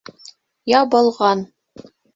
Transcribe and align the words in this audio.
Ябылған! 0.73 1.47